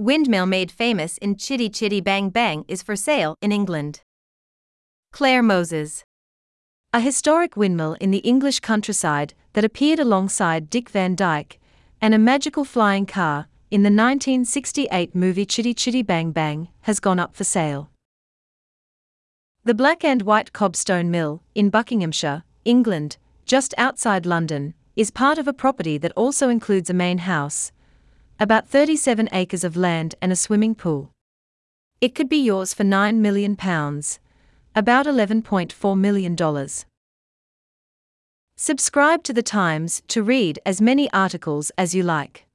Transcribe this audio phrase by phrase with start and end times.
[0.00, 4.00] windmill made famous in Chitty Chitty Bang Bang is for sale in England.
[5.12, 6.04] Claire Moses.
[6.94, 11.60] A historic windmill in the English countryside that appeared alongside Dick Van Dyke
[12.00, 17.18] and a magical flying car in the 1968 movie Chitty Chitty Bang Bang has gone
[17.18, 17.90] up for sale.
[19.64, 25.46] The Black and White Cobstone Mill in Buckinghamshire, England, just outside London, is part of
[25.46, 27.70] a property that also includes a main house,
[28.40, 31.12] about 37 acres of land, and a swimming pool.
[32.00, 33.52] It could be yours for £9 million,
[34.74, 36.68] about $11.4 million.
[38.56, 42.46] Subscribe to The Times to read as many articles as you like.